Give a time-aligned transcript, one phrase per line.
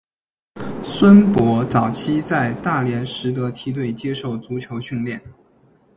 [0.83, 5.21] 孙铂早期在大连实德梯队接受足球训练。